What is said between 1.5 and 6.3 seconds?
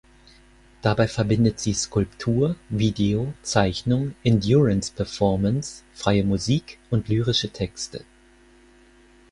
sie Skulptur, Video, Zeichnung, Indurance-Performance, freie